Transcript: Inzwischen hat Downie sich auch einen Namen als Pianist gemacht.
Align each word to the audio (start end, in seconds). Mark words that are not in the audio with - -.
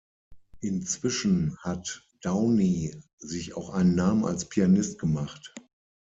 Inzwischen 0.61 1.57
hat 1.59 2.01
Downie 2.21 2.95
sich 3.19 3.55
auch 3.55 3.69
einen 3.69 3.93
Namen 3.93 4.25
als 4.25 4.49
Pianist 4.49 4.97
gemacht. 4.97 5.53